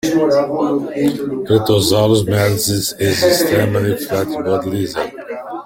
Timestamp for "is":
2.71-2.91